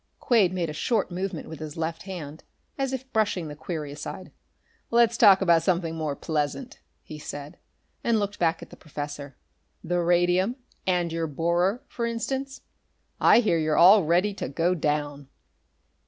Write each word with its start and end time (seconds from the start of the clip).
Quade 0.19 0.51
made 0.51 0.67
a 0.67 0.73
short 0.73 1.11
movement 1.11 1.47
with 1.47 1.59
his 1.59 1.77
left 1.77 2.01
hand, 2.09 2.43
as 2.75 2.91
is 2.91 3.03
brushing 3.03 3.49
the 3.49 3.55
query 3.55 3.91
aside. 3.91 4.31
"Let's 4.89 5.15
talk 5.15 5.41
about 5.41 5.61
something 5.61 5.95
more 5.95 6.15
pleasant," 6.15 6.79
he 7.03 7.19
said, 7.19 7.59
and 8.03 8.17
looked 8.17 8.39
back 8.39 8.63
at 8.63 8.71
the 8.71 8.75
professor. 8.75 9.37
"The 9.83 9.99
radium, 10.01 10.55
and 10.87 11.13
your 11.13 11.27
borer, 11.27 11.83
for 11.87 12.07
instance. 12.07 12.61
I 13.19 13.41
hear 13.41 13.59
you're 13.59 13.77
all 13.77 14.03
ready 14.03 14.33
to 14.33 14.49
go 14.49 14.73
down." 14.73 15.27